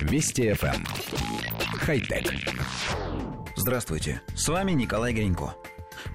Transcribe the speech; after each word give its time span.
Вести 0.00 0.50
FM. 0.50 0.74
Эм. 0.74 0.84
Хай-тек. 1.78 2.32
Здравствуйте, 3.56 4.22
с 4.34 4.48
вами 4.48 4.72
Николай 4.72 5.12
Гринько. 5.12 5.54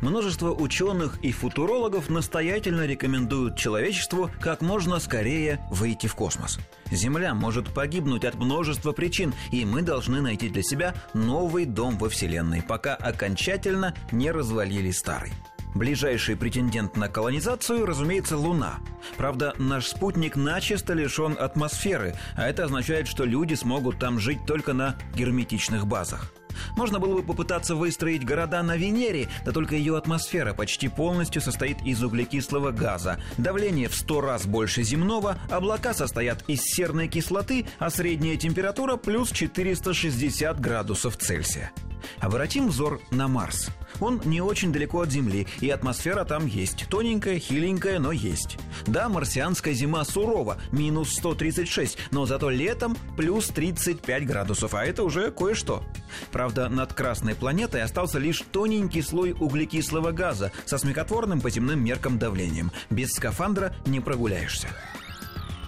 Множество 0.01 0.51
ученых 0.51 1.19
и 1.21 1.31
футурологов 1.31 2.09
настоятельно 2.09 2.85
рекомендуют 2.85 3.57
человечеству 3.57 4.31
как 4.39 4.61
можно 4.61 4.99
скорее 4.99 5.59
выйти 5.69 6.07
в 6.07 6.15
космос. 6.15 6.59
Земля 6.91 7.33
может 7.33 7.73
погибнуть 7.73 8.25
от 8.25 8.35
множества 8.35 8.91
причин, 8.91 9.33
и 9.51 9.65
мы 9.65 9.81
должны 9.81 10.21
найти 10.21 10.49
для 10.49 10.63
себя 10.63 10.95
новый 11.13 11.65
дом 11.65 11.97
во 11.97 12.09
Вселенной, 12.09 12.63
пока 12.63 12.95
окончательно 12.95 13.93
не 14.11 14.31
развалили 14.31 14.91
старый. 14.91 15.31
Ближайший 15.75 16.37
претендент 16.37 16.95
на 16.95 17.09
колонизацию, 17.09 17.85
разумеется, 17.85 18.37
Луна. 18.37 18.79
Правда, 19.17 19.53
наш 19.57 19.87
спутник 19.87 20.37
начисто 20.37 20.93
лишен 20.93 21.35
атмосферы, 21.37 22.15
а 22.37 22.47
это 22.47 22.63
означает, 22.63 23.09
что 23.09 23.25
люди 23.25 23.55
смогут 23.55 23.99
там 23.99 24.17
жить 24.17 24.39
только 24.47 24.71
на 24.71 24.95
герметичных 25.15 25.85
базах. 25.85 26.31
Можно 26.77 26.99
было 26.99 27.15
бы 27.15 27.23
попытаться 27.23 27.75
выстроить 27.75 28.23
города 28.23 28.63
на 28.63 28.77
Венере, 28.77 29.27
да 29.43 29.51
только 29.51 29.75
ее 29.75 29.97
атмосфера 29.97 30.53
почти 30.53 30.87
полностью 30.87 31.41
состоит 31.41 31.81
из 31.81 32.01
углекислого 32.01 32.71
газа. 32.71 33.21
Давление 33.37 33.89
в 33.89 33.95
100 33.95 34.21
раз 34.21 34.45
больше 34.45 34.81
земного, 34.81 35.37
облака 35.49 35.93
состоят 35.93 36.45
из 36.47 36.61
серной 36.61 37.09
кислоты, 37.09 37.67
а 37.79 37.89
средняя 37.89 38.37
температура 38.37 38.95
плюс 38.95 39.29
460 39.29 40.57
градусов 40.61 41.17
Цельсия. 41.17 41.73
Обратим 42.19 42.69
взор 42.69 43.01
на 43.11 43.27
Марс. 43.27 43.69
Он 43.99 44.21
не 44.25 44.41
очень 44.41 44.71
далеко 44.71 45.01
от 45.01 45.11
Земли, 45.11 45.47
и 45.61 45.69
атмосфера 45.69 46.25
там 46.25 46.45
есть. 46.47 46.87
Тоненькая, 46.89 47.39
хиленькая, 47.39 47.99
но 47.99 48.11
есть. 48.11 48.57
Да, 48.87 49.09
марсианская 49.09 49.73
зима 49.73 50.03
сурова, 50.03 50.57
минус 50.71 51.13
136, 51.15 51.97
но 52.11 52.25
зато 52.25 52.49
летом 52.49 52.97
плюс 53.15 53.47
35 53.47 54.25
градусов, 54.25 54.73
а 54.73 54.85
это 54.85 55.03
уже 55.03 55.31
кое-что. 55.31 55.83
Правда, 56.31 56.69
над 56.69 56.93
Красной 56.93 57.35
планетой 57.35 57.83
остался 57.83 58.19
лишь 58.19 58.43
тоненький 58.51 59.01
слой 59.01 59.33
углекислого 59.33 60.11
газа 60.11 60.51
со 60.65 60.77
смехотворным 60.77 61.41
по 61.41 61.49
земным 61.49 61.83
меркам 61.83 62.19
давлением. 62.19 62.71
Без 62.89 63.11
скафандра 63.11 63.75
не 63.85 63.99
прогуляешься. 63.99 64.69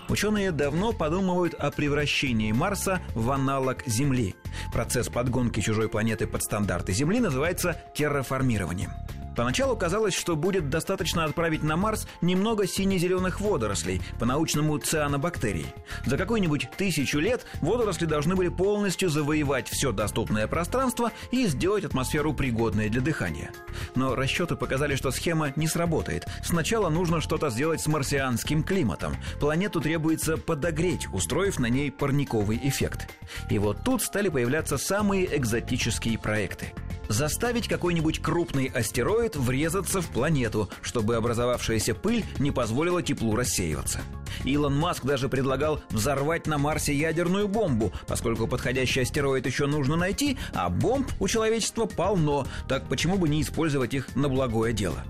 Ученые 0.10 0.52
давно 0.52 0.94
подумывают 0.94 1.54
о 1.54 1.70
превращении 1.70 2.52
Марса 2.52 3.02
в 3.14 3.30
аналог 3.32 3.86
Земли. 3.86 4.36
Процесс 4.72 5.10
подгонки 5.10 5.60
чужой 5.60 5.90
планеты 5.90 6.28
под 6.28 6.44
стандарты 6.44 6.94
Земли 6.94 7.20
называется 7.20 7.82
терраформированием. 7.94 8.92
Поначалу 9.38 9.78
казалось, 9.78 10.16
что 10.16 10.36
будет 10.36 10.72
достаточно 10.72 11.24
отправить 11.24 11.62
на 11.62 11.78
Марс 11.78 12.08
немного 12.22 12.66
сине-зеленых 12.66 13.40
водорослей, 13.40 14.02
по-научному 14.20 14.80
цианобактерий. 14.80 15.68
За 16.08 16.18
какую-нибудь 16.18 16.70
тысячу 16.76 17.20
лет 17.20 17.46
водоросли 17.62 18.06
должны 18.06 18.36
были 18.36 18.50
полностью 18.50 19.12
завоевать 19.12 19.70
все 19.70 19.92
доступное 19.92 20.48
пространство 20.48 21.12
и 21.30 21.46
сделать 21.46 21.86
атмосферу 21.86 22.34
пригодной 22.34 22.90
для 22.90 23.00
дыхания. 23.00 23.52
Но 23.94 24.16
расчеты 24.16 24.56
показали, 24.56 24.96
что 24.96 25.12
схема 25.12 25.54
не 25.56 25.68
сработает. 25.68 26.26
Сначала 26.44 26.90
нужно 26.90 27.22
что-то 27.22 27.52
сделать 27.52 27.80
с 27.80 27.86
марсианским 27.86 28.64
климатом. 28.64 29.16
Планету 29.40 29.82
требуется 29.82 30.38
подогреть, 30.38 31.08
устроив 31.14 31.60
на 31.60 31.68
ней 31.68 31.92
парниковый 31.92 32.60
эффект. 32.64 33.08
И 33.52 33.60
вот 33.60 33.84
тут 33.86 34.02
стали 34.02 34.30
появляться 34.30 34.80
самые 34.80 35.38
экзотические 35.38 36.18
проекты– 36.18 36.74
заставить 37.08 37.68
какой-нибудь 37.68 38.22
крупный 38.22 38.66
астероид 38.66 39.36
врезаться 39.36 40.02
в 40.02 40.08
планету, 40.08 40.70
чтобы 40.82 41.16
образовавшаяся 41.16 41.96
пыль 41.96 42.26
не 42.40 42.52
позволила 42.52 43.02
теплу 43.02 43.36
рассеиваться. 43.36 44.02
Илон 44.44 44.78
Маск 44.78 45.06
даже 45.06 45.30
предлагал 45.30 45.82
взорвать 45.90 46.48
на 46.48 46.58
Марсе 46.58 46.94
ядерную 46.94 47.48
бомбу, 47.48 47.92
поскольку 48.08 48.48
подходящий 48.48 49.02
астероид 49.02 49.46
еще 49.46 49.66
нужно 49.68 49.96
найти, 49.96 50.38
а 50.54 50.70
бомб 50.70 51.10
у 51.20 51.28
человечества 51.28 51.86
полно, 51.86 52.46
так 52.68 52.88
почему 52.88 53.18
бы 53.18 53.30
не 53.30 53.42
использовать 53.42 53.94
их 53.94 54.16
на 54.16 54.30
благое 54.30 54.74
дело? 54.74 55.04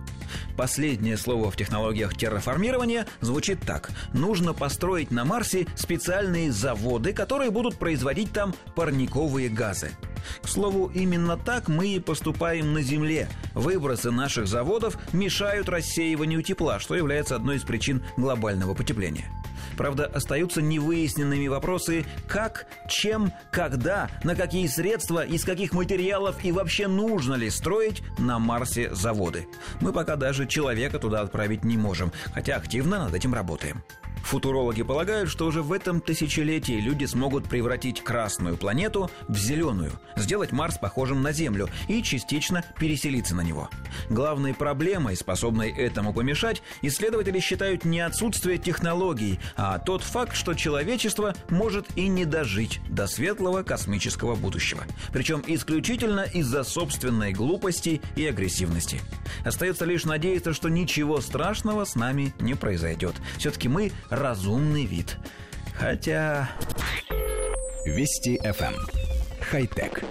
Последнее 0.55 1.17
слово 1.17 1.51
в 1.51 1.55
технологиях 1.55 2.15
терраформирования 2.15 3.05
звучит 3.21 3.61
так. 3.61 3.91
Нужно 4.13 4.53
построить 4.53 5.11
на 5.11 5.23
Марсе 5.23 5.67
специальные 5.75 6.51
заводы, 6.51 7.13
которые 7.13 7.51
будут 7.51 7.77
производить 7.77 8.31
там 8.33 8.53
парниковые 8.75 9.49
газы. 9.49 9.91
К 10.41 10.47
слову, 10.47 10.91
именно 10.93 11.37
так 11.37 11.67
мы 11.67 11.87
и 11.87 11.99
поступаем 11.99 12.73
на 12.73 12.81
Земле. 12.81 13.29
Выбросы 13.53 14.11
наших 14.11 14.47
заводов 14.47 14.97
мешают 15.13 15.69
рассеиванию 15.69 16.41
тепла, 16.41 16.79
что 16.79 16.95
является 16.95 17.35
одной 17.35 17.57
из 17.57 17.63
причин 17.63 18.03
глобального 18.17 18.73
потепления. 18.73 19.29
Правда, 19.77 20.05
остаются 20.05 20.61
невыясненными 20.61 21.47
вопросы 21.47 22.05
как, 22.27 22.65
чем, 22.89 23.31
когда, 23.51 24.09
на 24.23 24.35
какие 24.35 24.67
средства, 24.67 25.23
из 25.23 25.43
каких 25.43 25.73
материалов 25.73 26.43
и 26.43 26.51
вообще 26.51 26.87
нужно 26.87 27.35
ли 27.35 27.49
строить 27.49 28.01
на 28.17 28.39
Марсе 28.39 28.93
заводы. 28.93 29.47
Мы 29.79 29.93
пока 29.93 30.15
даже 30.15 30.47
человека 30.47 30.97
туда 30.99 31.21
отправить 31.21 31.63
не 31.63 31.77
можем, 31.77 32.11
хотя 32.33 32.55
активно 32.55 33.05
над 33.05 33.13
этим 33.13 33.33
работаем. 33.33 33.83
Футурологи 34.27 34.81
полагают, 34.83 35.29
что 35.29 35.45
уже 35.45 35.61
в 35.61 35.71
этом 35.71 36.01
тысячелетии 36.01 36.81
люди 36.81 37.05
смогут 37.05 37.47
превратить 37.47 38.03
красную 38.03 38.57
планету 38.57 39.09
в 39.29 39.37
зеленую, 39.37 39.93
сделать 40.17 40.51
Марс 40.51 40.77
похожим 40.77 41.21
на 41.21 41.31
Землю 41.31 41.69
и 41.87 42.03
частично 42.03 42.65
переселиться 42.77 43.35
на 43.35 43.41
него. 43.41 43.69
Главной 44.09 44.53
проблемой, 44.53 45.15
способной 45.15 45.71
этому 45.71 46.13
помешать, 46.13 46.61
исследователи 46.81 47.39
считают 47.39 47.85
не 47.85 48.01
отсутствие 48.01 48.57
технологий, 48.57 49.39
а 49.55 49.79
тот 49.79 50.03
факт, 50.03 50.35
что 50.35 50.55
человечество 50.55 51.33
может 51.47 51.85
и 51.95 52.09
не 52.09 52.25
дожить 52.25 52.81
до 52.89 53.07
светлого 53.07 53.63
космического 53.63 54.35
будущего. 54.35 54.83
Причем 55.13 55.41
исключительно 55.47 56.23
из-за 56.33 56.65
собственной 56.65 57.31
глупости 57.31 58.01
и 58.17 58.25
агрессивности. 58.25 58.99
Остается 59.45 59.85
лишь 59.85 60.03
надеяться, 60.03 60.53
что 60.53 60.67
ничего 60.67 61.21
страшного 61.21 61.85
с 61.85 61.95
нами 61.95 62.33
не 62.41 62.55
произойдет. 62.55 63.15
Все-таки 63.37 63.69
мы 63.69 63.93
разумный 64.17 64.85
вид. 64.85 65.17
Хотя... 65.75 66.49
Вести 67.85 68.37
FM. 68.43 68.73
Эм. 68.73 68.87
Хай-тек. 69.49 70.03